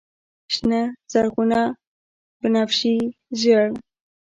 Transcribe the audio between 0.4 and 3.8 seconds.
شنه، زرغونه، بنفشیې، ژړ